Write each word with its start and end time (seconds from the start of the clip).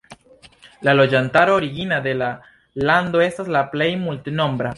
La 0.87 0.95
loĝantaro 0.99 1.57
origina 1.59 1.99
de 2.07 2.15
la 2.23 2.31
lando 2.91 3.23
estas 3.27 3.53
la 3.59 3.63
plej 3.77 3.93
multnombra. 4.09 4.69